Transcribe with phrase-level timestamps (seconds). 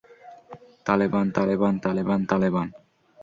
[0.85, 2.67] Taliban, Taliban, Taliban, Taliban.